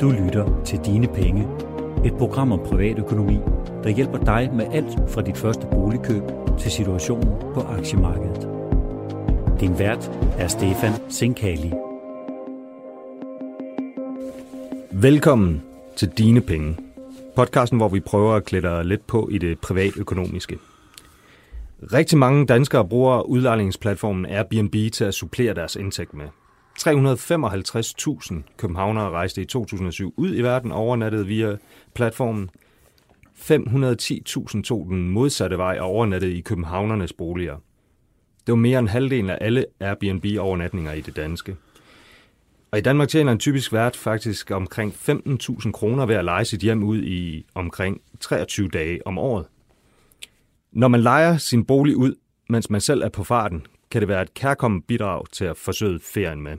[0.00, 1.48] Du lytter til Dine Penge,
[2.04, 3.38] et program om privatøkonomi,
[3.84, 6.22] der hjælper dig med alt fra dit første boligkøb
[6.58, 8.48] til situationen på aktiemarkedet.
[9.60, 11.72] Din vært er Stefan Sinkali.
[14.92, 15.62] Velkommen
[15.96, 16.76] til Dine Penge.
[17.36, 20.58] Podcasten, hvor vi prøver at klæde lidt på i det privatøkonomiske.
[21.92, 26.26] Rigtig mange danskere bruger udlejningsplatformen Airbnb til at supplere deres indtægt med.
[26.80, 31.56] 355.000 københavnere rejste i 2007 ud i verden overnattede via
[31.94, 32.50] platformen.
[33.34, 37.56] 510.000 tog den modsatte vej og overnattede i københavnernes boliger.
[38.46, 41.56] Det var mere end halvdelen af alle Airbnb-overnatninger i det danske.
[42.70, 46.60] Og i Danmark tjener en typisk vært faktisk omkring 15.000 kroner ved at lege sit
[46.60, 49.46] hjem ud i omkring 23 dage om året.
[50.72, 52.14] Når man leger sin bolig ud,
[52.48, 56.00] mens man selv er på farten, kan det være et kærkommet bidrag til at forsøge
[56.02, 56.56] ferien med.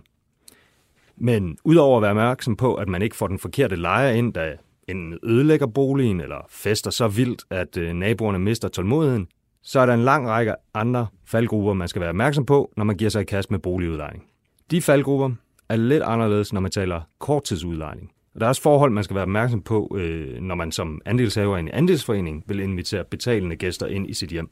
[1.19, 4.53] Men udover at være opmærksom på, at man ikke får den forkerte lejer ind, der
[4.87, 9.27] enten ødelægger boligen eller fester så vildt, at øh, naboerne mister tålmodigheden,
[9.63, 12.97] så er der en lang række andre faldgrupper, man skal være opmærksom på, når man
[12.97, 14.23] giver sig i kast med boligudlejning.
[14.71, 15.31] De faldgrupper
[15.69, 18.11] er lidt anderledes, når man taler korttidsudlejning.
[18.33, 21.57] Og der er også forhold, man skal være opmærksom på, øh, når man som andelshaver
[21.57, 24.49] i en andelsforening vil invitere betalende gæster ind i sit hjem.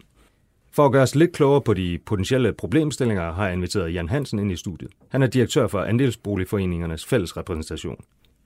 [0.78, 4.40] For at gøre os lidt klogere på de potentielle problemstillinger, har jeg inviteret Jan Hansen
[4.40, 4.92] ind i studiet.
[5.10, 7.96] Han er direktør for Andelsboligforeningernes fælles repræsentation.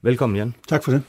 [0.02, 0.54] Velkommen, Jan.
[0.68, 1.02] Tak for det.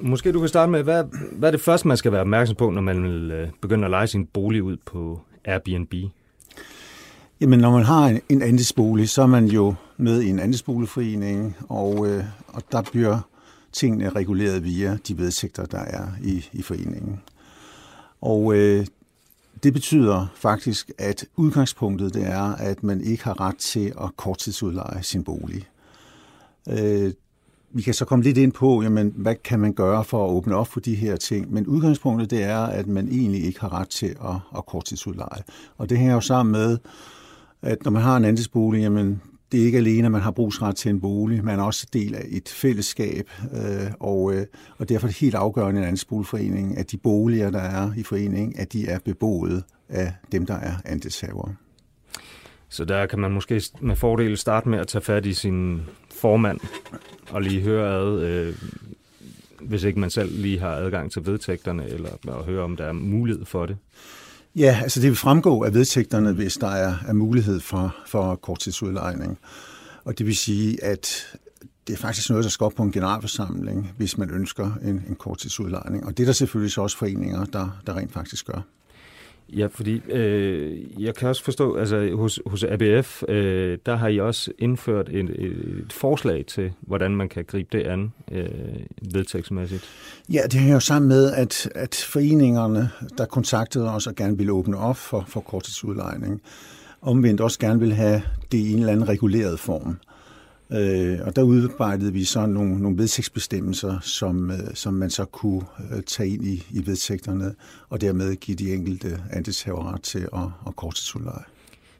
[0.00, 2.70] Måske du kan starte med, hvad, hvad er det første, man skal være opmærksom på,
[2.70, 5.94] når man vil øh, begynde at lege sin bolig ud på Airbnb?
[7.40, 11.56] Jamen, når man har en, en andelsbolig, så er man jo med i en andelsboligforening,
[11.68, 13.18] og, øh, og der bliver
[13.72, 17.20] tingene reguleret via de vedtægter, der er i, i foreningen.
[18.20, 18.86] Og øh,
[19.62, 25.02] det betyder faktisk, at udgangspunktet det er, at man ikke har ret til at korttidsudleje
[25.02, 25.68] sin bolig.
[26.68, 27.12] Øh,
[27.74, 30.56] vi kan så komme lidt ind på, jamen, hvad kan man gøre for at åbne
[30.56, 33.88] op for de her ting, men udgangspunktet det er, at man egentlig ikke har ret
[33.88, 35.42] til at, at korttidsudleje.
[35.78, 36.78] Og det hænger jo sammen med,
[37.62, 39.22] at når man har en andelsbolig, jamen,
[39.52, 42.14] det er ikke alene, at man har brugsret til en bolig, man er også del
[42.14, 44.46] af et fællesskab, øh, og, øh,
[44.78, 48.02] og derfor er det helt afgørende i en andelsboligforening, at de boliger, der er i
[48.02, 51.54] foreningen, at de er beboet af dem, der er andelshavere.
[52.68, 55.80] Så der kan man måske med fordel starte med at tage fat i sin
[56.10, 56.60] formand
[57.30, 58.54] og lige høre ad, øh,
[59.60, 62.92] hvis ikke man selv lige har adgang til vedtægterne, eller at høre, om der er
[62.92, 63.76] mulighed for det.
[64.56, 69.38] Ja, altså det vil fremgå af vedtægterne, hvis der er, er mulighed for, for korttidsudlejning.
[70.04, 71.36] Og det vil sige, at
[71.86, 75.14] det er faktisk noget, der skal op på en generalforsamling, hvis man ønsker en, en
[75.14, 76.06] korttidsudlejning.
[76.06, 78.60] Og det er der selvfølgelig så også foreninger, der, der rent faktisk gør.
[79.56, 84.20] Ja, fordi øh, jeg kan også forstå, altså hos, hos ABF, øh, der har I
[84.20, 88.48] også indført et, et forslag til, hvordan man kan gribe det an øh,
[89.14, 89.84] vedtægtsmæssigt.
[90.32, 94.52] Ja, det hænger jo sammen med, at, at foreningerne, der kontaktede os og gerne ville
[94.52, 96.42] åbne op for, for korttidsudlejning,
[97.02, 99.98] omvendt også gerne vil have det i en eller anden reguleret form.
[100.72, 105.62] Øh, og der udarbejdede vi så nogle, nogle vedtægtsbestemmelser, som, øh, som man så kunne
[105.92, 107.54] øh, tage ind i, i vedtægterne,
[107.88, 111.44] og dermed give de enkelte andelshaver ret til at, at korttidsudleje.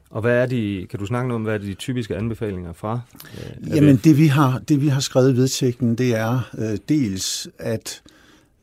[0.09, 2.99] Og hvad er de, kan du snakke noget om, hvad er de typiske anbefalinger fra?
[3.37, 7.47] Øh, Jamen det vi, har, det vi har skrevet i vedtægten, det er øh, dels,
[7.57, 8.01] at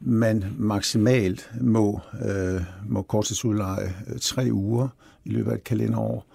[0.01, 4.89] man maksimalt må, øh, må korttidsudleje øh, tre uger
[5.25, 6.27] i løbet af et kalenderår,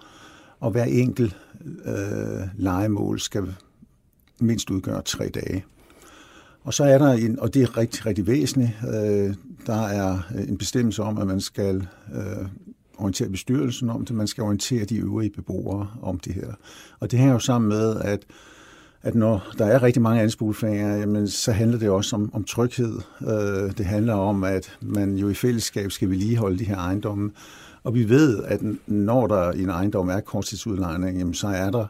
[0.60, 1.36] og hver enkelt
[1.84, 3.54] øh, legemål skal
[4.40, 5.64] mindst udgør tre dage.
[6.64, 9.34] Og så er der en, og det er rigtig, rigtig væsentligt, øh,
[9.66, 12.46] der er øh, en bestemmelse om, at man skal øh,
[12.98, 16.52] orientere bestyrelsen om det, man skal orientere de øvrige beboere om det her.
[17.00, 18.26] Og det hænger jo sammen med, at
[19.02, 22.98] at når der er rigtig mange andelsboligforeninger, jamen, så handler det også om, om tryghed.
[23.20, 27.30] Øh, det handler om, at man jo i fællesskab skal vedligeholde de her ejendomme.
[27.84, 31.86] Og vi ved, at når der i en ejendom er korttidsudlejning, jamen, så er der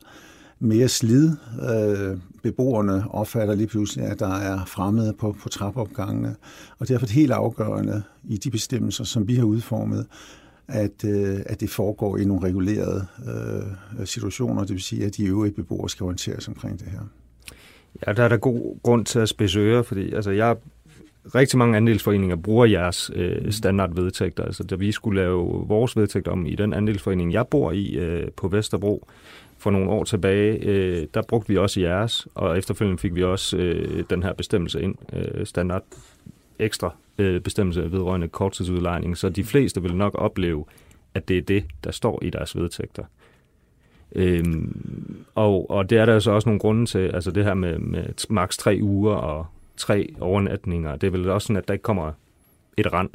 [0.59, 1.31] mere slid.
[1.71, 6.37] Øh, beboerne opfatter lige pludselig, at der er fremmede på, på trappeopgangene.
[6.79, 10.07] Og derfor er det helt afgørende i de bestemmelser, som vi har udformet,
[10.69, 15.25] at, øh, at det foregår i nogle regulerede øh, situationer, det vil sige, at de
[15.25, 17.01] øvrige beboere skal orienteres omkring det her.
[18.07, 20.57] Ja, der er der god grund til at spidse ører, fordi altså, jeg
[21.35, 24.45] rigtig mange andelsforeninger bruger jeres øh, standardvedtægter.
[24.45, 28.31] Altså, da vi skulle lave vores vedtægt om i den andelsforening, jeg bor i øh,
[28.37, 29.09] på Vesterbro,
[29.59, 33.57] for nogle år tilbage, øh, der brugte vi også jeres, og efterfølgende fik vi også
[33.57, 35.85] øh, den her bestemmelse ind, øh, standard
[36.59, 40.65] ekstra øh, bestemmelse vedrørende korttidsudlejning, så de fleste vil nok opleve,
[41.15, 43.05] at det er det, der står i deres vedtægter.
[44.13, 47.79] Øhm, og, og det er der så også nogle grunde til, altså det her med,
[47.79, 51.83] med maks tre uger og tre overnatninger, det er vel også sådan, at der ikke
[51.83, 52.13] kommer
[52.77, 53.11] et rand.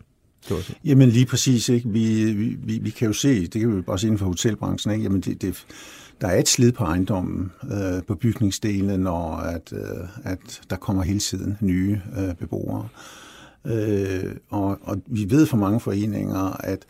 [0.85, 1.89] Jamen lige præcis, ikke?
[1.89, 5.03] Vi, vi, vi, vi kan jo se, det kan vi også inden for hotelbranchen, ikke?
[5.03, 5.65] Jamen det, det,
[6.21, 11.03] der er et slid på ejendommen, øh, på bygningsdelen, når at, øh, at der kommer
[11.03, 12.87] hele tiden nye øh, beboere.
[13.65, 16.85] Øh, og, og vi ved fra mange foreninger, at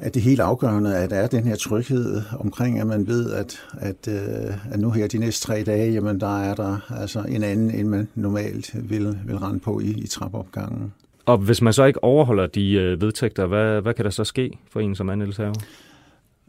[0.00, 3.32] at det er helt afgørende, at der er den her tryghed omkring, at man ved,
[3.32, 7.20] at, at, øh, at nu her de næste tre dage, jamen der er der altså
[7.20, 10.92] en anden, end man normalt vil, vil rende på i, i trappeopgangen.
[11.26, 14.58] Og hvis man så ikke overholder de øh, vedtægter, hvad, hvad kan der så ske
[14.70, 15.54] for en som andelshaver?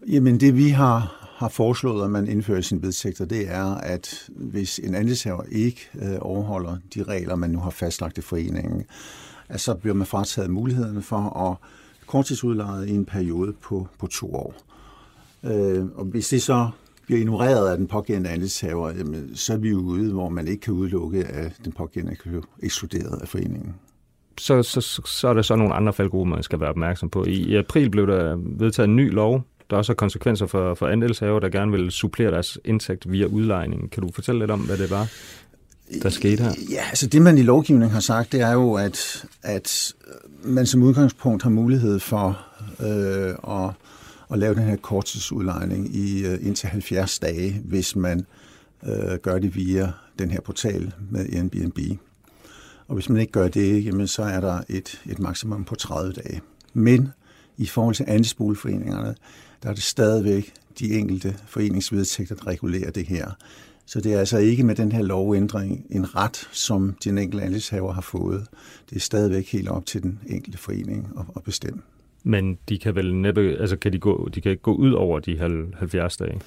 [0.07, 4.79] Jamen det vi har, har foreslået, at man indfører sin vedtægter, det er, at hvis
[4.79, 8.85] en andelshaver ikke øh, overholder de regler, man nu har fastlagt i foreningen,
[9.49, 11.57] at så bliver man frataget muligheden for at
[12.07, 14.53] korttidsudleje i en periode på, på to år.
[15.43, 16.69] Øh, og hvis det så
[17.05, 20.61] bliver ignoreret af den pågældende andelshaver, jamen, så er vi jo ude, hvor man ikke
[20.61, 23.75] kan udelukke, at den pågældende kan blive ekskluderet af foreningen.
[24.37, 27.25] Så, så, så er der så nogle andre faldgrupper, man skal være opmærksom på.
[27.25, 30.87] I, I april blev der vedtaget en ny lov, der også har konsekvenser for, for
[30.87, 33.91] andelshaver, der gerne vil supplere deres indtægt via udlejning.
[33.91, 35.07] Kan du fortælle lidt om, hvad det var?
[36.01, 36.51] der skete her?
[36.69, 39.93] Ja, altså det man i lovgivningen har sagt, det er jo, at, at
[40.43, 42.41] man som udgangspunkt har mulighed for
[42.79, 43.71] øh, at,
[44.31, 48.25] at lave den her korttidsudlejning i øh, indtil 70 dage, hvis man
[48.85, 51.79] øh, gør det via den her portal med Airbnb.
[52.87, 56.13] Og hvis man ikke gør det, jamen, så er der et, et maksimum på 30
[56.13, 56.41] dage.
[56.73, 57.13] Men
[57.57, 59.15] i forhold til andelsboligforeningerne,
[59.63, 63.31] der er det stadigvæk de enkelte foreningsvedtægter, der regulerer det her.
[63.85, 67.93] Så det er altså ikke med den her lovændring en ret, som den enkelte andelshaver
[67.93, 68.47] har fået.
[68.89, 71.81] Det er stadigvæk helt op til den enkelte forening at, at bestemme.
[72.23, 75.19] Men de kan vel næppe, altså kan de, gå, de kan ikke gå ud over
[75.19, 75.37] de
[75.77, 76.41] 70 dage?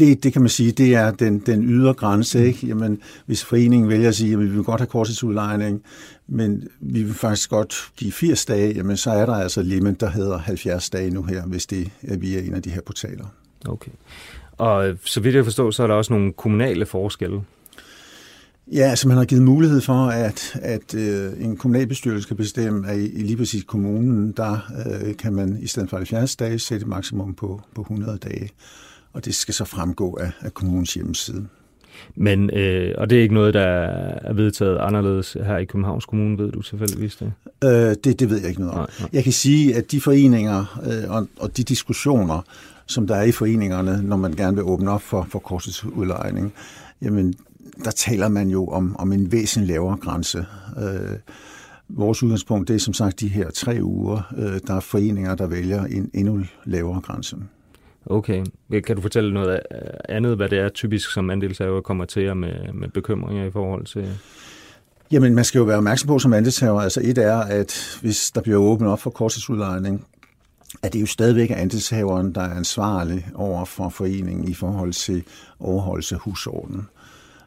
[0.00, 2.46] Det, det kan man sige, det er den, den ydre grænse.
[2.46, 2.66] Ikke?
[2.66, 5.82] Jamen, hvis foreningen vælger at sige, at vi vil godt have korttidsudlejning,
[6.28, 10.10] men vi vil faktisk godt give 80 dage, jamen, så er der altså limit, der
[10.10, 13.26] hedder 70 dage nu her, hvis det er via en af de her portaler.
[13.66, 13.90] Okay.
[14.58, 17.40] Og så vidt jeg forstår, så er der også nogle kommunale forskelle.
[18.72, 22.98] Ja, altså man har givet mulighed for, at, at øh, en kommunalbestyrelse kan bestemme, at
[22.98, 26.86] i, i lige præcis kommunen, der øh, kan man i stedet for 70 dage sætte
[26.86, 28.50] maksimum på, på 100 dage.
[29.12, 31.46] Og det skal så fremgå af, af kommunens hjemmeside.
[32.16, 36.38] Men, øh, og det er ikke noget, der er vedtaget anderledes her i Københavns Kommune,
[36.38, 37.32] ved du tilfældigvis det?
[37.64, 37.70] Øh,
[38.04, 38.78] det, det ved jeg ikke noget om.
[38.78, 39.08] Nej, nej.
[39.12, 42.42] Jeg kan sige, at de foreninger øh, og, og de diskussioner,
[42.86, 46.52] som der er i foreningerne, når man gerne vil åbne op for, for korttidsudlejning,
[47.02, 47.34] jamen
[47.84, 50.46] der taler man jo om, om en væsentlig lavere grænse.
[50.78, 51.18] Øh,
[51.88, 54.32] vores udgangspunkt det er som sagt de her tre uger.
[54.36, 57.36] Øh, der er foreninger, der vælger en endnu lavere grænse.
[58.06, 58.44] Okay.
[58.86, 59.60] Kan du fortælle noget
[60.08, 64.08] andet, hvad det er typisk, som andelshaver kommer til med, med bekymringer i forhold til?
[65.12, 66.80] Jamen, man skal jo være opmærksom på som andelshaver.
[66.80, 70.06] Altså et er, at hvis der bliver åbnet op for korttidsudlejning,
[70.82, 75.24] at det jo stadigvæk er andelshaveren, der er ansvarlig over for foreningen i forhold til
[75.60, 76.88] overholdelse af husordenen.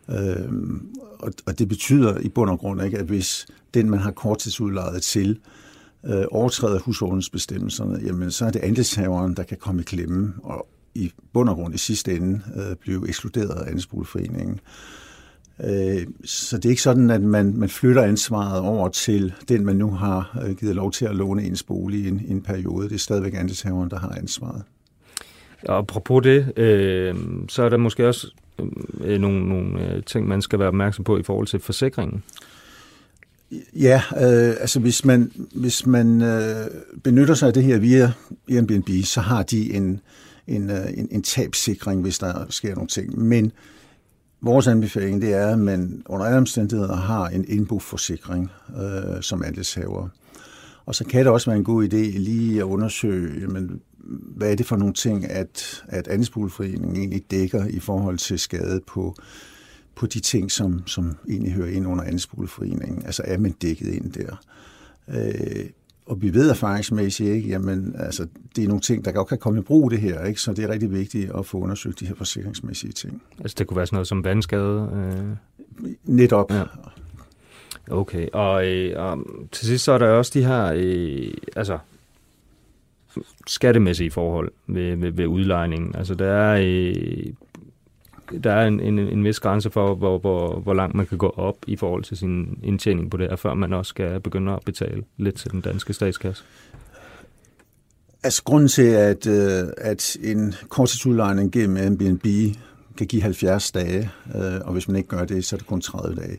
[0.10, 0.88] Øhm,
[1.20, 5.04] og, og det betyder i bund og grund ikke, at hvis den, man har korttidsudlejet
[5.04, 5.62] til, øh,
[6.06, 11.12] Øh, overtræder husordensbestemmelserne, jamen så er det andelshaveren, der kan komme i klemme og i
[11.34, 14.60] bund og grund i sidste ende øh, blive ekskluderet af andelsboligforeningen.
[15.64, 19.75] Øh, så det er ikke sådan, at man, man flytter ansvaret over til den, man
[19.75, 22.89] nu har øh, givet lov til at låne ens bolig i en, en periode.
[22.89, 24.63] Det er stadigvæk andelshaveren, der har ansvaret.
[25.68, 27.16] Og apropos det, øh,
[27.50, 28.27] så er der måske også
[29.04, 32.24] øh, nogle, nogle øh, ting, man skal være opmærksom på i forhold til forsikringen.
[33.74, 36.67] Ja, øh, altså hvis man, hvis man øh,
[37.03, 38.12] benytter sig af det her via
[38.50, 40.00] Airbnb, så har de en,
[40.48, 43.19] en, øh, en, en tabssikring, hvis der sker nogle ting.
[43.19, 43.51] Men
[44.45, 50.07] Vores anbefaling det er, at man under alle omstændigheder har en indboforsikring øh, som andelshaver.
[50.86, 53.81] Og så kan det også være en god idé lige at undersøge, jamen,
[54.36, 58.79] hvad er det for nogle ting, at, at andelsboligforeningen egentlig dækker i forhold til skade
[58.88, 59.15] på,
[59.96, 63.06] på de ting, som, som egentlig hører ind under andelsboligforeningen.
[63.06, 64.36] Altså er man dækket ind der?
[65.08, 65.66] Øh,
[66.06, 69.60] og vi ved erfaringsmæssigt, ikke, jamen, altså, det er nogle ting, der godt kan komme
[69.60, 70.42] i brug det her, ikke?
[70.42, 73.22] så det er rigtig vigtigt at få undersøgt de her forsikringsmæssige ting.
[73.40, 74.90] Altså det kunne være sådan noget som vandskade?
[74.94, 75.94] Øh...
[76.04, 76.52] Netop.
[76.52, 76.64] Ja.
[77.92, 79.18] Okay, og, øh, og
[79.52, 81.78] til sidst så er der også de her øh, altså,
[83.48, 85.96] skattemæssige forhold ved, ved, ved udlejningen.
[85.96, 87.34] Altså der er øh,
[88.44, 91.34] der er en, en, en vis grænse for, hvor, hvor, hvor langt man kan gå
[91.38, 94.60] op i forhold til sin indtjening på det her, før man også skal begynde at
[94.66, 96.44] betale lidt til den danske statskasse.
[98.24, 102.56] Altså, grunden til, at, øh, at en korttidsudlejning gennem Airbnb
[102.98, 105.82] kan give 70 dage, øh, og hvis man ikke gør det, så er det kun
[105.82, 106.38] 30 dage.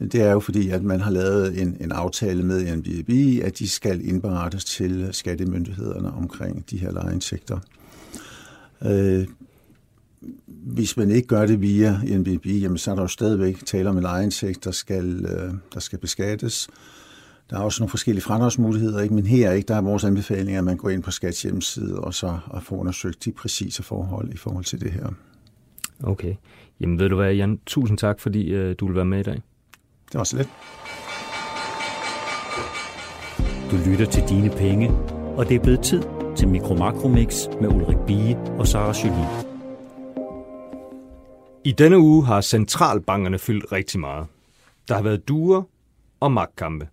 [0.00, 0.08] Mm.
[0.08, 3.68] Det er jo fordi, at man har lavet en, en aftale med Airbnb, at de
[3.68, 7.58] skal indberettes til skattemyndighederne omkring de her lejeindtægter.
[8.84, 9.26] Øh,
[10.46, 13.96] hvis man ikke gør det via Airbnb, jamen, så er der jo stadigvæk tale om
[13.96, 16.68] en lejeindtægt, der skal, øh, der skal beskattes.
[17.50, 19.14] Der er også nogle forskellige fradragsmuligheder, ikke?
[19.14, 22.14] men her ikke, der er vores anbefaling, at man går ind på Skats hjemmeside og
[22.14, 25.06] så og får undersøgt de præcise forhold i forhold til det her.
[26.02, 26.34] Okay.
[26.80, 29.42] Jamen ved du hvad, Jan, tusind tak, fordi øh, du vil være med i dag.
[30.12, 30.48] Det var så lidt.
[33.70, 34.90] Du lytter til Dine Penge,
[35.36, 36.02] og det er blevet tid
[36.36, 39.49] til Mikro Makromix med Ulrik Bie og Sara Jolie.
[41.64, 44.26] I denne uge har centralbankerne fyldt rigtig meget.
[44.88, 45.62] Der har været duer
[46.20, 46.88] og magtkampe.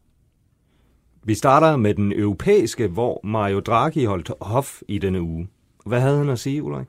[1.23, 5.47] Vi starter med den europæiske, hvor Mario Draghi holdt hof i denne uge.
[5.85, 6.87] Hvad havde han at sige, Ulrik?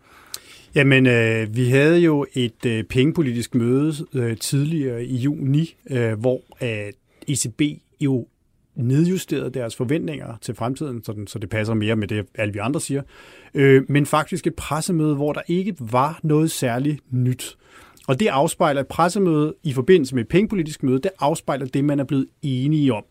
[0.74, 6.40] Jamen, øh, vi havde jo et øh, pengepolitisk møde øh, tidligere i juni, øh, hvor
[6.62, 6.92] øh,
[7.28, 7.62] ECB
[8.00, 8.26] jo
[8.78, 12.58] nedjusteret deres forventninger til fremtiden, så, den, så det passer mere med det, alle vi
[12.58, 13.02] andre siger.
[13.54, 17.56] Øh, men faktisk et pressemøde, hvor der ikke var noget særligt nyt.
[18.08, 22.00] Og det afspejler et pressemøde i forbindelse med et pengepolitisk møde, det afspejler det, man
[22.00, 23.04] er blevet enige om.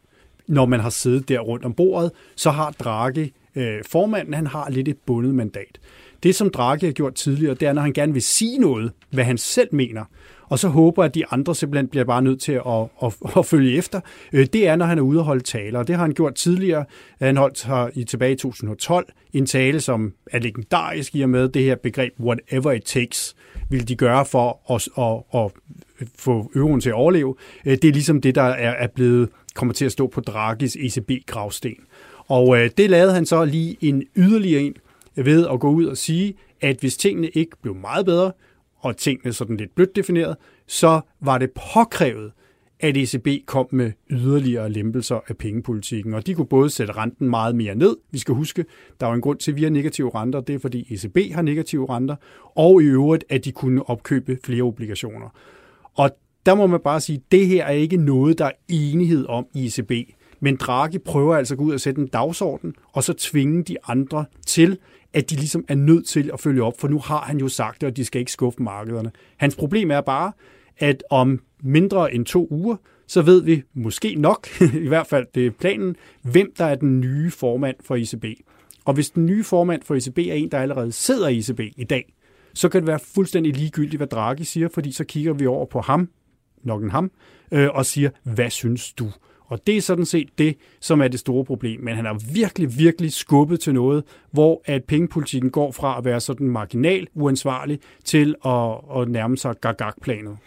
[0.48, 4.70] Når man har siddet der rundt om bordet, så har Draghi, øh, formanden, han har
[4.70, 5.80] lidt et bundet mandat.
[6.24, 9.24] Det, som Draghi har gjort tidligere, det er, når han gerne vil sige noget, hvad
[9.24, 10.06] han selv mener,
[10.50, 12.62] og så håber, at de andre simpelthen bliver bare nødt til at,
[13.04, 14.02] at, at, at følge efter.
[14.34, 16.36] Øh, det er, når han er ude og holde taler, og det har han gjort
[16.36, 16.86] tidligere.
[17.20, 21.50] Han holdt her i tilbage i 2012 en tale, som er legendarisk i og med
[21.50, 23.36] det her begreb whatever it takes,
[23.70, 25.52] vil de gøre for at, at, at
[26.16, 27.36] få euroen til at overleve.
[27.66, 31.76] Øh, det er ligesom det, der er blevet kommer til at stå på Draghis ECB-gravsten.
[32.28, 34.76] Og øh, det lavede han så lige en yderligere en
[35.16, 38.32] ved at gå ud og sige, at hvis tingene ikke blev meget bedre,
[38.88, 40.36] og tingene sådan lidt blødt defineret,
[40.68, 42.32] så var det påkrævet,
[42.80, 46.14] at ECB kom med yderligere lempelser af pengepolitikken.
[46.14, 47.98] Og de kunne både sætte renten meget mere ned.
[48.12, 48.66] Vi skal huske,
[49.00, 50.42] der var en grund til, at vi har negative renter.
[50.42, 52.16] Det er, fordi ECB har negative renter.
[52.56, 55.30] Og i øvrigt, at de kunne opkøbe flere obligationer.
[55.96, 56.10] Og
[56.46, 59.46] der må man bare sige, at det her er ikke noget, der er enighed om
[59.54, 59.92] i ECB.
[60.40, 63.76] Men Draghi prøver altså at gå ud og sætte en dagsorden, og så tvinge de
[63.88, 64.78] andre til,
[65.18, 67.82] at de ligesom er nødt til at følge op, for nu har han jo sagt
[67.82, 69.12] det, og de skal ikke skuffe markederne.
[69.38, 70.32] Hans problem er bare,
[70.78, 72.76] at om mindre end to uger,
[73.08, 74.48] så ved vi måske nok,
[74.86, 78.26] i hvert fald det er planen, hvem der er den nye formand for ECB.
[78.86, 81.84] Og hvis den nye formand for ECB er en, der allerede sidder i ECB i
[81.84, 82.14] dag,
[82.54, 85.82] så kan det være fuldstændig ligegyldigt, hvad Draghi siger, fordi så kigger vi over på
[85.82, 86.10] ham,
[86.64, 87.12] nok en ham,
[87.52, 89.12] øh, og siger, hvad synes du?
[89.48, 91.82] Og det er sådan set det, som er det store problem.
[91.82, 96.20] Men han har virkelig, virkelig skubbet til noget, hvor at pengepolitikken går fra at være
[96.20, 100.38] sådan marginal uansvarlig til at, at nærme sig gagag-planet.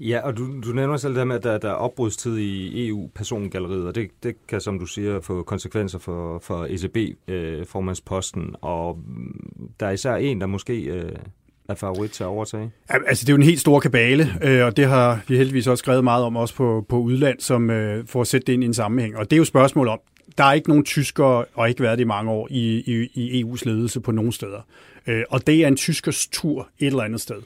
[0.00, 3.86] Ja, og du, du nævner selv det med, at der, der er opbrudstid i EU-persongalleriet,
[3.86, 8.98] og det, det kan, som du siger, få konsekvenser for, for ECB-formandsposten, øh, og
[9.80, 11.12] der er især en, der måske øh,
[11.68, 12.70] er favorit til at overtage?
[12.88, 15.82] Altså, det er jo en helt stor kabale, øh, og det har vi heldigvis også
[15.82, 18.66] skrevet meget om, også på, på udland, som øh, får at sætte det ind i
[18.66, 19.16] en sammenhæng.
[19.16, 20.00] Og det er jo spørgsmål om,
[20.38, 23.44] der er ikke nogen tyskere, og ikke været det i mange år, i, i, i
[23.44, 24.60] EU's ledelse på nogen steder.
[25.06, 27.36] Øh, og det er en tyskers tur et eller andet sted.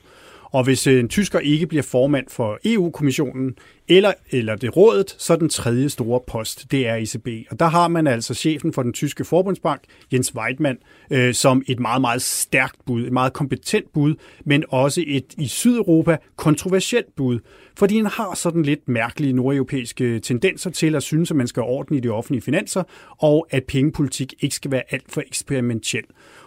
[0.45, 3.55] Og hvis øh, en tysker ikke bliver formand for EU-kommissionen,
[3.89, 7.29] eller, eller det rådet, så den tredje store post, det er ECB.
[7.51, 10.79] Og der har man altså chefen for den tyske forbundsbank, Jens Weidmann,
[11.11, 15.47] øh, som et meget, meget stærkt bud, et meget kompetent bud, men også et i
[15.47, 17.39] Sydeuropa kontroversielt bud,
[17.79, 21.71] fordi han har sådan lidt mærkelige nordeuropæiske tendenser til at synes, at man skal have
[21.71, 22.83] orden i de offentlige finanser,
[23.19, 26.05] og at pengepolitik ikke skal være alt for eksperimentel.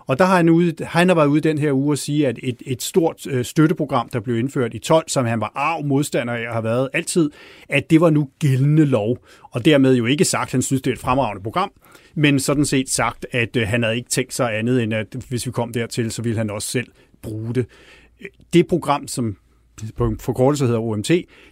[0.08, 2.40] Og der har han, ude, han har været ude den her uge og sige, at
[2.44, 6.34] et, et stort øh, støtteprogram, der blev indført i 12, som han var arv modstander
[6.34, 7.25] af og har været altid,
[7.70, 9.18] at det var nu gældende lov.
[9.52, 11.72] Og dermed jo ikke sagt, at han synes, det er et fremragende program,
[12.16, 15.46] men sådan set sagt, at øh, han havde ikke tænkt sig andet, end at hvis
[15.46, 16.88] vi kom dertil, så ville han også selv
[17.22, 17.66] bruge det.
[18.54, 19.38] Det program, som
[19.96, 21.12] på forkortelse hedder OMT,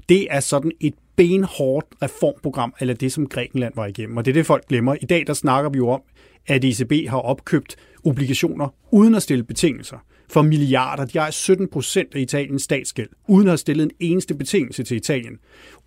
[0.09, 4.17] det er sådan et benhårdt reformprogram, eller det, som Grækenland var igennem.
[4.17, 4.95] Og det er det, folk glemmer.
[5.01, 6.01] I dag, der snakker vi jo om,
[6.47, 9.97] at ECB har opkøbt obligationer uden at stille betingelser
[10.29, 11.05] for milliarder.
[11.05, 14.97] De ejer 17 procent af Italiens statsgæld, uden at have stillet en eneste betingelse til
[14.97, 15.37] Italien.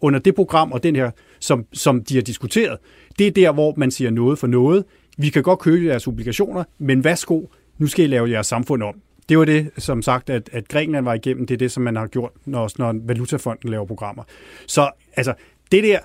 [0.00, 2.78] Under det program og den her, som, som de har diskuteret,
[3.18, 4.84] det er der, hvor man siger noget for noget.
[5.18, 7.42] Vi kan godt købe jeres obligationer, men værsgo,
[7.78, 8.94] nu skal I lave jeres samfund om.
[9.28, 11.46] Det var det, som sagt, at, at Grækenland var igennem.
[11.46, 14.22] Det er det, som man har gjort, når, når Valutafonden laver programmer.
[14.66, 15.34] Så altså,
[15.72, 15.98] det der,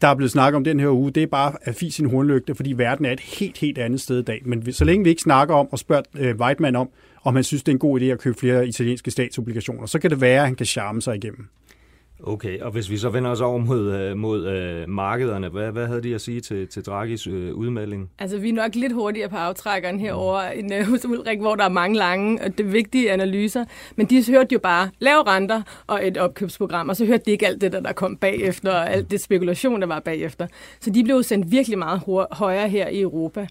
[0.00, 2.54] der er blevet snakket om den her uge, det er bare at fise sin hornlygte,
[2.54, 4.42] fordi verden er et helt, helt andet sted i dag.
[4.44, 6.88] Men så længe vi ikke snakker om og spørger øh, Weidmann om,
[7.26, 10.10] om han synes, det er en god idé at købe flere italienske statsobligationer, så kan
[10.10, 11.48] det være, at han kan charme sig igennem.
[12.28, 15.86] Okay, og hvis vi så vender os over mod, øh, mod øh, markederne, hvad, hvad
[15.86, 18.10] havde de at sige til, til Draghis øh, udmelding?
[18.18, 20.58] Altså, vi er nok lidt hurtigere på aftrækkeren herover mm.
[20.58, 23.64] end øh, hos Ulrik, hvor der er mange lange og det vigtige analyser.
[23.96, 27.46] Men de hørte jo bare lave renter og et opkøbsprogram, og så hørte de ikke
[27.46, 30.46] alt det, der, der kom bagefter, og alt det spekulation, der var bagefter.
[30.80, 32.00] Så de blev sendt virkelig meget
[32.32, 33.46] højere her i Europa.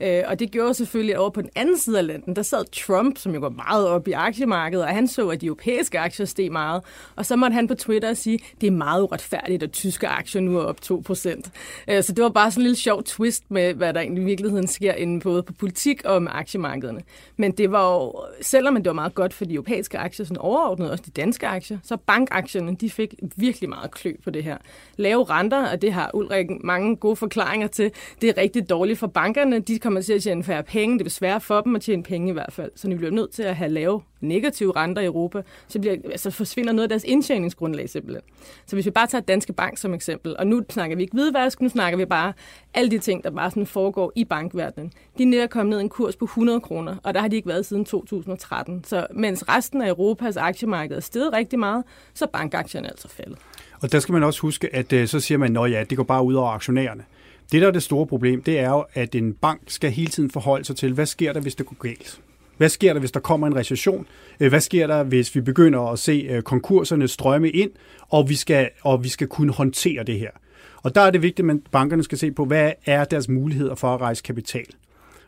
[0.00, 3.18] Øh, og det gjorde selvfølgelig over på den anden side af landet, der sad Trump,
[3.18, 6.52] som jo går meget op i aktiemarkedet, og han så, at de europæiske aktier steg
[6.52, 6.82] meget.
[7.16, 10.58] Og så måtte han på Twitter sige, det er meget uretfærdigt, at tyske aktier nu
[10.58, 11.50] er op 2%.
[11.88, 14.24] Øh, så det var bare sådan en lille sjov twist med, hvad der egentlig i
[14.24, 17.00] virkeligheden sker inden både på politik og med aktiemarkederne.
[17.36, 20.90] Men det var jo, selvom det var meget godt for de europæiske aktier, sådan overordnet
[20.90, 24.56] også de danske aktier, så bankaktierne, de fik virkelig meget klø på det her.
[24.96, 29.06] Lave renter, og det har Ulrik mange gode forklaringer til, det er rigtig dårligt for
[29.06, 29.58] bankerne.
[29.58, 30.98] De kommer til at tjene færre penge.
[30.98, 32.70] Det er svært for dem at tjene penge i hvert fald.
[32.76, 36.30] Så vi bliver nødt til at have lave negative renter i Europa, så, bliver, altså
[36.30, 38.22] forsvinder noget af deres indtjeningsgrundlag simpelthen.
[38.66, 41.60] Så hvis vi bare tager Danske Bank som eksempel, og nu snakker vi ikke hvidvask,
[41.60, 42.32] nu snakker vi bare
[42.74, 44.92] alle de ting, der bare sådan foregår i bankverdenen.
[45.18, 47.48] De er kommet ned i en kurs på 100 kroner, og der har de ikke
[47.48, 48.84] været siden 2013.
[48.84, 53.38] Så mens resten af Europas aktiemarked er steget rigtig meget, så er bankaktierne altså faldet.
[53.80, 56.04] Og der skal man også huske, at øh, så siger man, at ja, det går
[56.04, 57.04] bare ud over aktionærerne.
[57.52, 60.30] Det, der er det store problem, det er jo, at en bank skal hele tiden
[60.30, 62.20] forholde sig til, hvad sker der, hvis det går galt?
[62.60, 64.06] Hvad sker der, hvis der kommer en recession?
[64.40, 67.70] Øh, hvad sker der, hvis vi begynder at se øh, konkurserne strømme ind,
[68.08, 70.30] og vi skal, og vi skal kunne håndtere det her?
[70.76, 73.94] Og der er det vigtigt, at bankerne skal se på, hvad er deres muligheder for
[73.94, 74.64] at rejse kapital.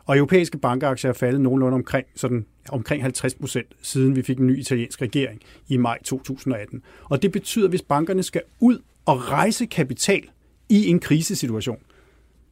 [0.04, 4.46] Og europæiske bankaktier er faldet nogenlunde omkring, sådan, omkring 50 procent, siden vi fik en
[4.46, 6.82] ny italiensk regering i maj 2018.
[7.04, 10.22] Og det betyder, at hvis bankerne skal ud og rejse kapital
[10.68, 11.78] i en krisesituation,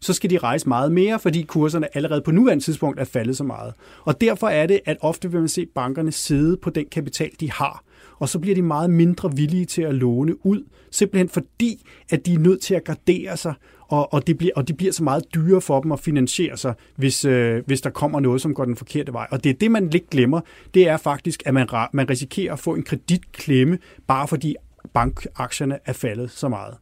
[0.01, 3.45] så skal de rejse meget mere, fordi kurserne allerede på nuværende tidspunkt er faldet så
[3.45, 3.75] meget.
[4.05, 7.53] Og derfor er det, at ofte vil man se bankerne sidde på den kapital, de
[7.53, 7.85] har,
[8.19, 12.35] og så bliver de meget mindre villige til at låne ud, simpelthen fordi, at de
[12.35, 13.55] er nødt til at gardere sig,
[13.89, 16.75] og, og, det, bliver, og det bliver så meget dyrere for dem at finansiere sig,
[16.97, 19.27] hvis, øh, hvis der kommer noget, som går den forkerte vej.
[19.31, 20.41] Og det er det, man lidt glemmer,
[20.75, 24.57] det er faktisk, at man, man risikerer at få en kreditklemme, bare fordi
[24.93, 26.75] bankaktierne er faldet så meget.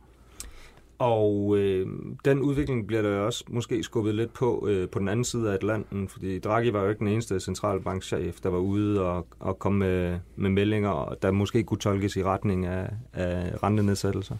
[0.98, 1.86] Og øh,
[2.24, 5.54] den udvikling bliver der også måske skubbet lidt på øh, på den anden side af
[5.54, 9.78] Atlanten, fordi Draghi var jo ikke den eneste centralbankchef, der var ude og, og komme
[9.78, 14.36] med, med meldinger, der måske kunne tolkes i retning af, af rentenedsættelser.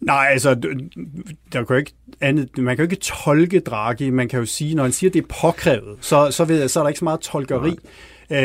[0.00, 0.54] Nej, altså,
[1.52, 4.10] der kan ikke andet, man kan jo ikke tolke Draghi.
[4.10, 6.70] Man kan jo sige, når han siger, at det er påkrævet, så, så, ved jeg,
[6.70, 7.68] så er der ikke så meget tolkeri.
[7.68, 7.78] Nej.
[8.30, 8.38] Øh,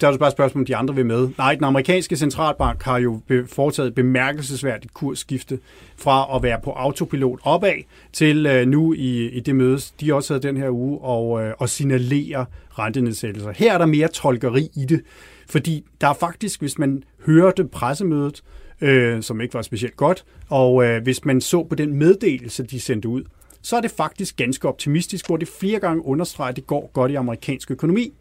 [0.00, 1.28] der er det bare et spørgsmål, om de andre vil med.
[1.38, 5.58] Nej, den amerikanske centralbank har jo foretaget bemærkelsesværdigt kursskifte
[5.96, 10.34] fra at være på autopilot opad til øh, nu i, i det møde, de også
[10.34, 12.46] havde den her uge, og, øh, og signalere
[12.78, 13.52] rentenedsættelser.
[13.56, 15.02] Her er der mere tolkeri i det,
[15.48, 18.42] fordi der er faktisk, hvis man hørte pressemødet,
[18.80, 22.80] øh, som ikke var specielt godt, og øh, hvis man så på den meddelelse, de
[22.80, 23.22] sendte ud,
[23.62, 27.12] så er det faktisk ganske optimistisk, hvor det flere gange understreger, at det går godt
[27.12, 28.12] i amerikansk økonomi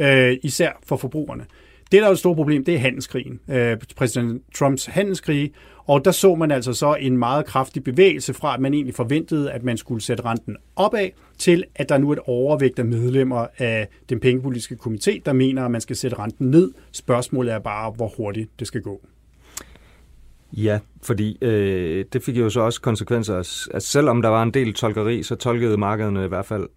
[0.00, 1.44] øh, især for forbrugerne.
[1.92, 3.40] Det, der er et stort problem, det er handelskrigen.
[3.48, 5.52] Øh, præsident Trumps handelskrig,
[5.84, 9.52] og der så man altså så en meget kraftig bevægelse fra, at man egentlig forventede,
[9.52, 11.08] at man skulle sætte renten opad,
[11.38, 15.64] til at der nu er et overvægt af medlemmer af den pengepolitiske komité, der mener,
[15.64, 16.72] at man skal sætte renten ned.
[16.92, 19.00] Spørgsmålet er bare, hvor hurtigt det skal gå.
[20.52, 23.36] Ja, fordi øh, det fik jo så også konsekvenser.
[23.36, 26.68] Altså, selvom der var en del tolkeri, så tolkede markederne i hvert fald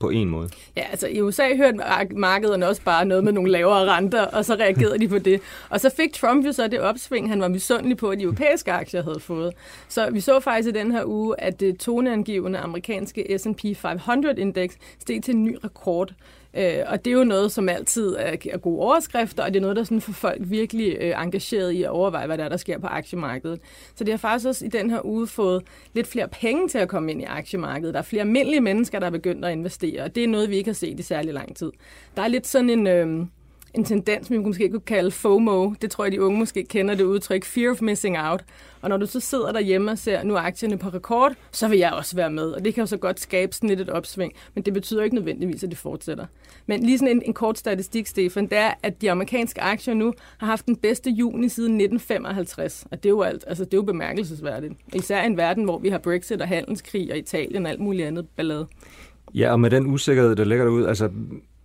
[0.00, 0.48] på en måde.
[0.76, 1.78] Ja, altså i USA hørte
[2.16, 5.40] markederne også bare noget med nogle lavere renter, og så reagerede de på det.
[5.68, 8.72] Og så fik Trump jo så det opsving, han var misundelig på, at de europæiske
[8.72, 9.52] aktier havde fået.
[9.88, 15.22] Så vi så faktisk i den her uge, at det toneangivende amerikanske S&P 500-indeks steg
[15.22, 16.12] til en ny rekord.
[16.54, 19.60] Øh, og det er jo noget, som altid er, er gode overskrifter, og det er
[19.60, 22.56] noget, der sådan får folk virkelig øh, engageret i at overveje, hvad der er, der
[22.56, 23.60] sker på aktiemarkedet.
[23.94, 25.62] Så det har faktisk også i den her uge fået
[25.94, 27.94] lidt flere penge til at komme ind i aktiemarkedet.
[27.94, 30.56] Der er flere almindelige mennesker, der er begyndt at investere, og det er noget, vi
[30.56, 31.70] ikke har set i særlig lang tid.
[32.16, 32.86] Der er lidt sådan en...
[32.86, 33.26] Øh,
[33.74, 35.72] en tendens, vi måske kunne kalde FOMO.
[35.82, 37.44] Det tror jeg, de unge måske kender det udtryk.
[37.44, 38.44] Fear of missing out.
[38.82, 41.78] Og når du så sidder derhjemme og ser, nu er aktierne på rekord, så vil
[41.78, 42.42] jeg også være med.
[42.42, 45.14] Og det kan jo så godt skabe sådan lidt et opsving, men det betyder ikke
[45.16, 46.26] nødvendigvis, at det fortsætter.
[46.66, 50.12] Men lige sådan en, en kort statistik, Stefan, det er, at de amerikanske aktier nu
[50.38, 52.86] har haft den bedste juni siden 1955.
[52.90, 54.74] Og det er jo, alt, altså, det er jo bemærkelsesværdigt.
[54.94, 58.06] Især i en verden, hvor vi har Brexit og handelskrig og Italien og alt muligt
[58.06, 58.66] andet ballade.
[59.34, 61.10] Ja, og med den usikkerhed, der ligger derude, altså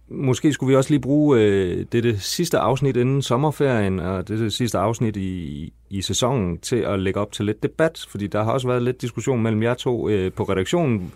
[0.08, 4.39] måske skulle vi også lige bruge øh, det, det sidste afsnit inden sommerferien, og det,
[4.39, 8.44] det sidste afsnit i, i sæsonen, til at lægge op til lidt debat, fordi der
[8.44, 11.12] har også været lidt diskussion mellem jer to øh, på redaktionen,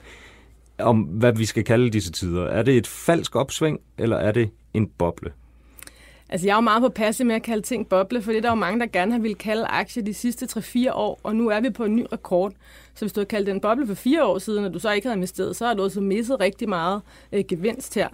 [0.79, 2.43] om hvad vi skal kalde disse tider.
[2.43, 5.31] Er det et falsk opsving, eller er det en boble?
[6.29, 8.41] Altså, jeg er jo meget på passe med at kalde ting boble, for det er
[8.41, 11.47] der jo mange, der gerne har ville kalde aktier de sidste 3-4 år, og nu
[11.47, 12.53] er vi på en ny rekord.
[12.95, 15.07] Så hvis du havde kaldt den boble for fire år siden, og du så ikke
[15.07, 18.07] havde investeret, så har du også misset rigtig meget øh, gevinst her.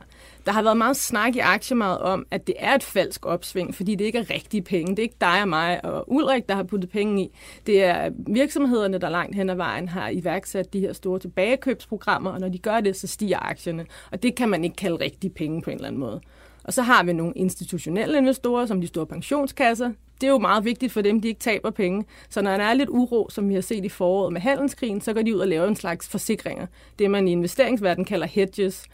[0.46, 3.96] Der har været meget snak i aktiemarkedet om, at det er et falsk opsving, fordi
[3.96, 4.92] det ikke er rigtige penge.
[4.92, 7.32] Det er ikke dig og mig og Ulrik, der har puttet penge i.
[7.66, 12.40] Det er virksomhederne, der langt hen ad vejen har iværksat de her store tilbagekøbsprogrammer, og
[12.40, 13.86] når de gør det, så stiger aktierne.
[14.12, 16.22] Og det kan man ikke kalde rigtige penge på en eller anden måde.
[16.66, 19.92] Og så har vi nogle institutionelle investorer, som de store pensionskasser.
[20.22, 22.06] Det er jo meget vigtigt for dem, de ikke taber penge.
[22.30, 25.14] Så når der er lidt uro, som vi har set i foråret med handelskrigen, så
[25.14, 26.68] går de ud og laver en slags forsikringer.
[27.00, 28.86] Det man i investeringsverdenen kalder hedges.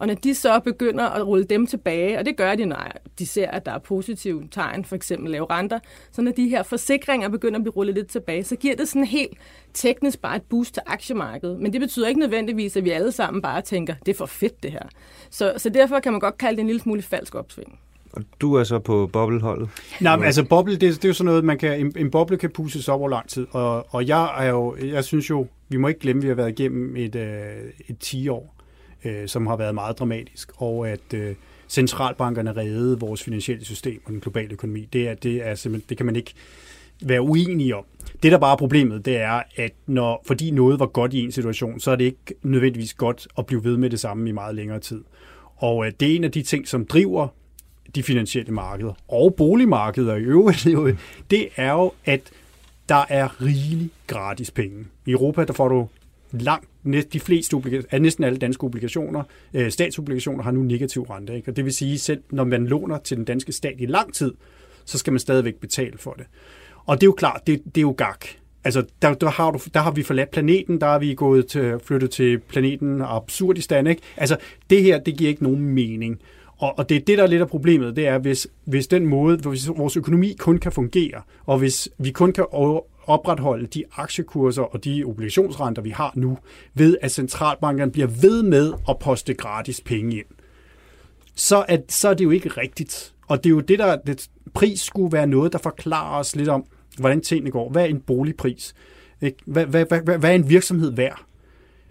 [0.00, 3.26] Og når de så begynder at rulle dem tilbage, og det gør de, når de
[3.26, 5.78] ser, at der er positive tegn, for eksempel lave renter,
[6.12, 9.04] så når de her forsikringer begynder at blive rullet lidt tilbage, så giver det sådan
[9.04, 9.38] helt
[9.74, 11.60] teknisk bare et boost til aktiemarkedet.
[11.60, 14.62] Men det betyder ikke nødvendigvis, at vi alle sammen bare tænker, det er for fedt
[14.62, 14.82] det her.
[15.30, 17.78] Så, så derfor kan man godt kalde det en lille smule falsk opsving.
[18.12, 19.68] Og du er så på bobleholdet?
[20.00, 22.36] Nej, men altså boble, det, det er jo sådan noget, man kan, en, en boble
[22.36, 23.46] kan pusses op over lang tid.
[23.50, 26.34] Og, og jeg er jo, jeg synes jo, vi må ikke glemme, at vi har
[26.34, 28.59] været igennem et, øh, et 10 år
[29.04, 31.34] øh, som har været meget dramatisk, og at øh,
[31.68, 34.88] centralbankerne reddede vores finansielle system og den globale økonomi.
[34.92, 36.34] Det, er, det, er simpelthen, det kan man ikke
[37.02, 37.84] være uenige om.
[38.22, 41.32] Det, der bare er problemet, det er, at når, fordi noget var godt i en
[41.32, 44.54] situation, så er det ikke nødvendigvis godt at blive ved med det samme i meget
[44.54, 45.04] længere tid.
[45.56, 47.28] Og øh, det er en af de ting, som driver
[47.94, 50.68] de finansielle markeder og boligmarkeder i øvrigt,
[51.30, 52.20] det er jo, at
[52.88, 54.86] der er rigelig gratis penge.
[55.06, 55.88] I Europa, der får du
[56.32, 56.68] langt,
[57.12, 59.22] de fleste obligationer, næsten alle danske obligationer,
[59.54, 61.36] øh, statsobligationer har nu negativ rente.
[61.36, 61.50] Ikke?
[61.50, 64.34] Og det vil sige, selv når man låner til den danske stat i lang tid,
[64.84, 66.26] så skal man stadigvæk betale for det.
[66.86, 68.24] Og det er jo klart, det, det er jo gak.
[68.64, 71.74] Altså, der, der, har du, der har vi forladt planeten, der har vi gået til,
[71.84, 74.02] flyttet til planeten Absurdistan, ikke?
[74.16, 74.36] Altså,
[74.70, 76.20] det her, det giver ikke nogen mening.
[76.58, 79.06] Og, og det er det, der er lidt af problemet, det er, hvis, hvis den
[79.06, 82.44] måde, hvis vores økonomi kun kan fungere, og hvis vi kun kan
[83.10, 86.38] opretholde de aktiekurser og de obligationsrenter, vi har nu,
[86.74, 90.26] ved at centralbankerne bliver ved med at poste gratis penge ind,
[91.34, 93.14] så er, så er det jo ikke rigtigt.
[93.28, 96.48] Og det er jo det, der det, pris skulle være noget, der forklarer os lidt
[96.48, 96.64] om,
[96.98, 97.70] hvordan tingene går.
[97.70, 98.74] Hvad er en boligpris?
[99.18, 101.22] Hvad, hvad, hvad, hvad, hvad er en virksomhed værd?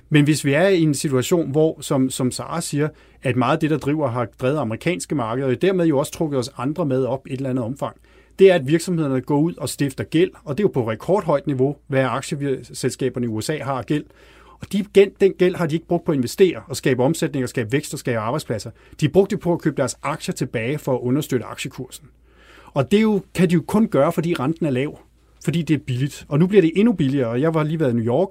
[0.10, 2.90] Men hvis vi er i en situation, hvor, som, som Sara siger,
[3.24, 6.40] at meget af det, der driver, har drevet amerikanske markeder, og dermed jo også trukket
[6.40, 7.98] os andre med op i et eller andet omfang,
[8.40, 11.48] det er, at virksomhederne går ud og stifter gæld, og det er jo på rekordhøjt
[11.48, 14.06] niveau, hvad aktieselskaberne i USA har gæld.
[14.62, 14.86] Og de,
[15.22, 17.94] den gæld har de ikke brugt på at investere og skabe omsætning og skabe vækst
[17.94, 18.72] og skabe arbejdspladser.
[19.00, 22.08] De brugte det på at købe deres aktier tilbage for at understøtte aktiekursen.
[22.74, 25.00] Og det jo, kan de jo kun gøre, fordi renten er lav.
[25.44, 26.26] Fordi det er billigt.
[26.28, 27.42] Og nu bliver det endnu billigere.
[27.42, 28.30] Jeg var lige været i New York,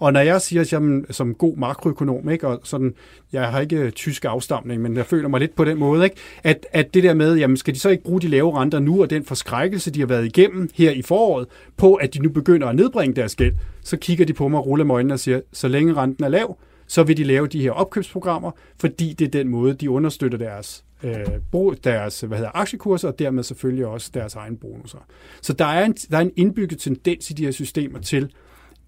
[0.00, 2.94] og når jeg siger, at jeg som god makroøkonom, ikke, og sådan,
[3.32, 6.16] jeg har ikke øh, tysk afstamning, men jeg føler mig lidt på den måde, ikke,
[6.44, 9.02] at, at det der med, jamen skal de så ikke bruge de lave renter nu,
[9.02, 12.66] og den forskrækkelse, de har været igennem her i foråret, på at de nu begynder
[12.66, 15.40] at nedbringe deres gæld, så kigger de på mig og ruller med øjnene og siger,
[15.52, 19.30] så længe renten er lav, så vil de lave de her opkøbsprogrammer, fordi det er
[19.30, 24.34] den måde, de understøtter deres øh, deres hvad hedder, aktiekurser, og dermed selvfølgelig også deres
[24.34, 24.98] egen bonusser.
[25.42, 28.32] Så der er en, der er en indbygget tendens i de her systemer til,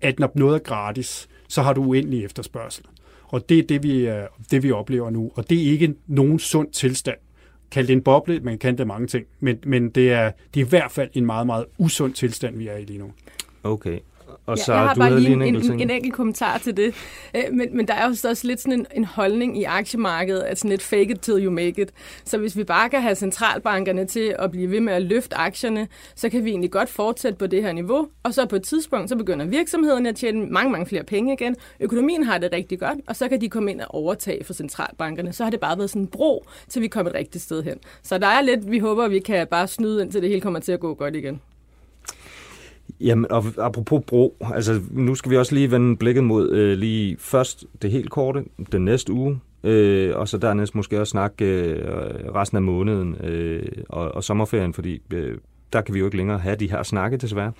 [0.02, 2.84] at når noget er gratis, så har du uendelig efterspørgsel.
[3.24, 5.32] Og det er det, vi, øh, det, vi oplever nu.
[5.34, 7.18] Og det er ikke nogen sund tilstand.
[7.70, 9.26] Kald det en boble, man kan det mange ting.
[9.40, 12.68] Men, men det, er, det er i hvert fald en meget, meget usund tilstand, vi
[12.68, 13.12] er i lige nu.
[13.62, 13.98] Okay.
[14.46, 16.76] Og så, ja, jeg har du bare lige en, en, en, en enkelt kommentar til
[16.76, 16.94] det.
[17.36, 20.58] Øh, men, men der er jo også lidt sådan en, en holdning i aktiemarkedet, at
[20.58, 21.90] sådan lidt fake it till you make it.
[22.24, 25.88] Så hvis vi bare kan have centralbankerne til at blive ved med at løfte aktierne,
[26.14, 28.08] så kan vi egentlig godt fortsætte på det her niveau.
[28.22, 31.56] Og så på et tidspunkt, så begynder virksomhederne at tjene mange, mange flere penge igen.
[31.80, 35.32] Økonomien har det rigtig godt, og så kan de komme ind og overtage for centralbankerne.
[35.32, 37.78] Så har det bare været sådan en bro, til vi kommer et rigtigt sted hen.
[38.02, 40.72] Så der er lidt, vi håber, vi kan bare snyde, indtil det hele kommer til
[40.72, 41.40] at gå godt igen.
[43.02, 47.16] Jamen, og apropos bro, altså nu skal vi også lige vende blikket mod øh, lige
[47.18, 51.84] først det helt korte, den næste uge, øh, og så dernæst måske også snakke øh,
[52.34, 55.38] resten af måneden øh, og, og sommerferien, fordi øh,
[55.72, 57.52] der kan vi jo ikke længere have de her snakke, desværre.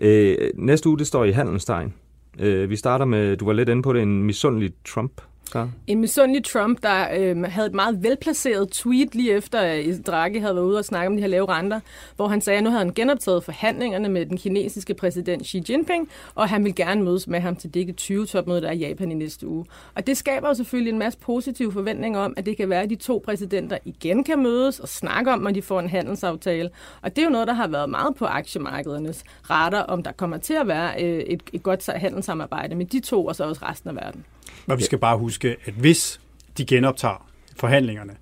[0.00, 1.94] Øh, næste uge, det står i handelstegn.
[2.38, 5.12] Øh, vi starter med, du var lidt inde på det, en misundelig Trump
[5.54, 5.64] Ja.
[5.86, 10.54] En misundelig Trump, der øh, havde et meget velplaceret tweet lige efter, at Draghi havde
[10.54, 11.80] været ude og snakke om de her lave renter,
[12.16, 16.08] hvor han sagde, at nu havde han genoptaget forhandlingerne med den kinesiske præsident Xi Jinping,
[16.34, 19.14] og han vil gerne mødes med ham til det 20-topmøde, der er i Japan i
[19.14, 19.64] næste uge.
[19.94, 22.90] Og det skaber jo selvfølgelig en masse positive forventninger om, at det kan være, at
[22.90, 26.70] de to præsidenter igen kan mødes og snakke om, at de får en handelsaftale.
[27.02, 30.36] Og det er jo noget, der har været meget på aktiemarkedernes retter, om der kommer
[30.36, 33.90] til at være øh, et, et godt handelssamarbejde med de to, og så også resten
[33.90, 34.24] af verden.
[34.66, 36.20] Men vi skal bare huske, at hvis
[36.58, 38.16] de genoptager forhandlingerne,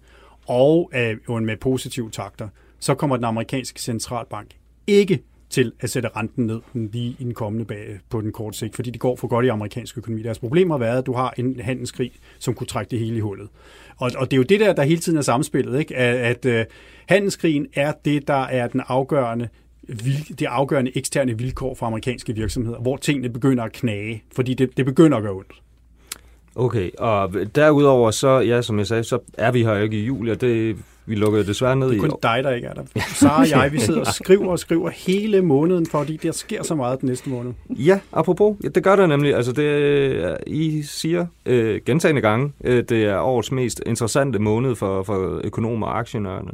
[0.47, 4.51] og øh, med positive takter, så kommer den amerikanske centralbank
[4.87, 8.77] ikke til at sætte renten ned lige i den kommende bag på den korte sigt,
[8.77, 10.23] fordi det går for godt i amerikansk økonomi.
[10.23, 13.21] Deres problem har været, at du har en handelskrig, som kunne trække det hele i
[13.21, 13.49] hullet.
[13.97, 15.97] Og, og det er jo det der, der hele tiden er samspillet, ikke?
[15.97, 16.73] at, at uh,
[17.09, 19.49] handelskrigen er det, der er den afgørende
[20.39, 24.85] det afgørende eksterne vilkår for amerikanske virksomheder, hvor tingene begynder at knage, fordi det, det
[24.85, 25.53] begynder at gøre ondt.
[26.57, 30.31] Okay, og derudover så, ja, som jeg sagde, så er vi her ikke i juli,
[30.31, 32.83] og det, vi lukker desværre ned i Det er kun dig, der ikke er der.
[33.21, 36.75] Så og jeg, vi sidder og skriver og skriver hele måneden, fordi der sker så
[36.75, 37.53] meget den næste måned.
[37.71, 39.35] Ja, apropos, ja, det gør der nemlig.
[39.35, 45.03] Altså, det, I siger øh, gentagende gange, øh, det er årets mest interessante måned for,
[45.03, 46.51] for økonomer og aktionærerne.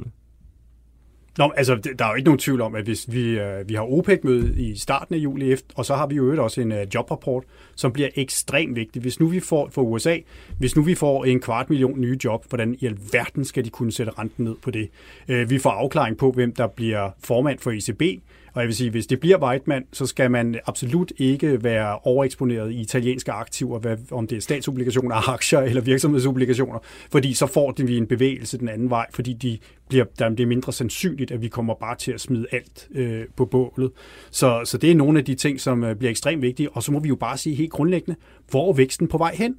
[1.39, 3.93] Nå, altså, der er jo ikke nogen tvivl om, at hvis vi, øh, vi har
[3.93, 7.93] OPEC-møde i starten af juli, og så har vi jo også en øh, jobrapport, som
[7.93, 9.03] bliver ekstremt vigtig.
[9.03, 10.19] Hvis nu vi får for USA,
[10.59, 13.93] hvis nu vi får en kvart million nye job, hvordan i alverden skal de kunne
[13.93, 14.89] sætte renten ned på det?
[15.29, 18.23] Øh, vi får afklaring på, hvem der bliver formand for ECB,
[18.55, 22.73] og jeg vil sige, hvis det bliver Weidmann, så skal man absolut ikke være overeksponeret
[22.73, 26.79] i italienske aktiver, hvad, om det er statsobligationer, aktier eller virksomhedsobligationer,
[27.11, 30.47] fordi så får vi en bevægelse den anden vej, fordi de bliver, der, det er
[30.47, 33.91] mindre sandsynligt, at vi kommer bare til at smide alt øh, på bålet.
[34.31, 36.93] Så, så det er nogle af de ting, som øh, bliver ekstremt vigtige, og så
[36.93, 39.57] må vi jo bare sige helt grundlæggende, hvor er væksten på vej hen?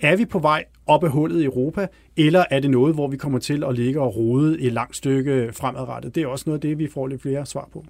[0.00, 3.16] Er vi på vej op af hullet i Europa, eller er det noget, hvor vi
[3.16, 6.14] kommer til at ligge og rode et langt stykke fremadrettet?
[6.14, 7.84] Det er også noget af det, vi får lidt flere svar på.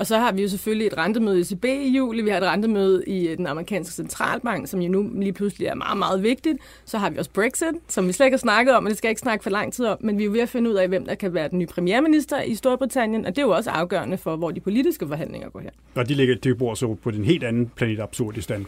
[0.00, 2.42] Og så har vi jo selvfølgelig et rentemøde i ECB i juli, vi har et
[2.42, 6.58] rentemøde i øh, den amerikanske centralbank, som jo nu lige pludselig er meget, meget vigtigt.
[6.84, 9.08] Så har vi også Brexit, som vi slet ikke har snakket om, og det skal
[9.08, 10.74] jeg ikke snakke for lang tid om, men vi er jo ved at finde ud
[10.74, 13.70] af, hvem der kan være den nye premierminister i Storbritannien, og det er jo også
[13.70, 15.70] afgørende for, hvor de politiske forhandlinger går her.
[15.94, 18.66] Og de ligger det bor så på den helt anden planet absurd i stand.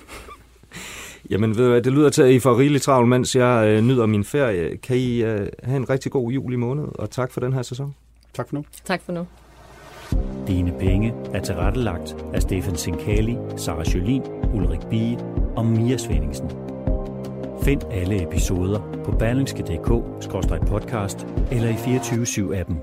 [1.30, 3.84] Jamen, ved du hvad, det lyder til, at I får rigeligt travlt, mens jeg øh,
[3.84, 4.76] nyder min ferie.
[4.76, 7.94] Kan I øh, have en rigtig god juli måned, og tak for den her sæson.
[8.34, 8.64] Tak for nu.
[8.84, 9.26] Tak for nu.
[10.46, 14.22] Dine penge er tilrettelagt af Stefan Sinkali, Sara Jolin,
[14.54, 15.18] Ulrik Bie
[15.56, 16.50] og Mia Svendingsen.
[17.62, 22.80] Find alle episoder på berlingske.dk-podcast eller i 24 7 appen